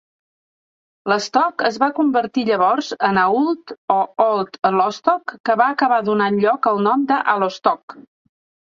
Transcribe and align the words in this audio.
Lostock 1.11 1.65
es 1.69 1.77
va 1.83 1.89
convertir 1.99 2.45
llavors 2.49 2.89
en 3.11 3.21
"Auld" 3.25 3.77
o 3.97 3.99
"Old 4.29 4.59
Lostock", 4.81 5.39
que 5.51 5.61
va 5.63 5.71
acabar 5.79 6.05
donant 6.11 6.45
lloc 6.49 6.73
al 6.75 6.87
nom 6.91 7.11
de 7.15 7.25
Allostock. 7.37 8.03